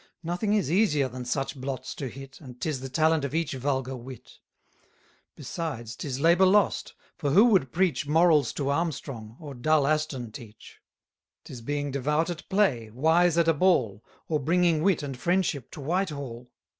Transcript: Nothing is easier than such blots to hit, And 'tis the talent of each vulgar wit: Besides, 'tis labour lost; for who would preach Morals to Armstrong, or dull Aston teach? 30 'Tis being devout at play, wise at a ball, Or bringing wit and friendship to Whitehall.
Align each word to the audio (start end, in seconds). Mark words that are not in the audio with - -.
Nothing 0.23 0.53
is 0.53 0.71
easier 0.71 1.07
than 1.07 1.25
such 1.25 1.55
blots 1.61 1.93
to 1.93 2.07
hit, 2.07 2.41
And 2.41 2.59
'tis 2.59 2.79
the 2.79 2.89
talent 2.89 3.23
of 3.23 3.35
each 3.35 3.53
vulgar 3.53 3.95
wit: 3.95 4.39
Besides, 5.35 5.95
'tis 5.95 6.19
labour 6.19 6.47
lost; 6.47 6.95
for 7.19 7.29
who 7.29 7.45
would 7.51 7.71
preach 7.71 8.07
Morals 8.07 8.51
to 8.53 8.69
Armstrong, 8.69 9.35
or 9.39 9.53
dull 9.53 9.85
Aston 9.85 10.31
teach? 10.31 10.81
30 11.43 11.43
'Tis 11.43 11.61
being 11.61 11.91
devout 11.91 12.31
at 12.31 12.49
play, 12.49 12.89
wise 12.89 13.37
at 13.37 13.47
a 13.47 13.53
ball, 13.53 14.03
Or 14.27 14.39
bringing 14.39 14.81
wit 14.81 15.03
and 15.03 15.15
friendship 15.15 15.69
to 15.73 15.81
Whitehall. 15.81 16.49